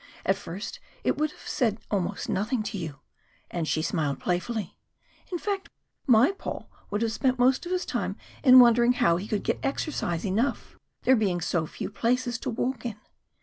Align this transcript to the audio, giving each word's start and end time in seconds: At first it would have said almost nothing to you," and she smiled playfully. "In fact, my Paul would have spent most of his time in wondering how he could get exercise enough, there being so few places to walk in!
At 0.25 0.35
first 0.35 0.79
it 1.03 1.15
would 1.19 1.29
have 1.29 1.47
said 1.47 1.77
almost 1.91 2.27
nothing 2.27 2.63
to 2.63 2.77
you," 2.79 3.01
and 3.51 3.67
she 3.67 3.83
smiled 3.83 4.19
playfully. 4.19 4.75
"In 5.31 5.37
fact, 5.37 5.69
my 6.07 6.31
Paul 6.31 6.71
would 6.89 7.03
have 7.03 7.11
spent 7.11 7.37
most 7.37 7.67
of 7.67 7.71
his 7.71 7.85
time 7.85 8.15
in 8.43 8.59
wondering 8.59 8.93
how 8.93 9.17
he 9.17 9.27
could 9.27 9.43
get 9.43 9.59
exercise 9.61 10.25
enough, 10.25 10.75
there 11.03 11.15
being 11.15 11.39
so 11.39 11.67
few 11.67 11.91
places 11.91 12.39
to 12.39 12.49
walk 12.49 12.83
in! 12.83 12.95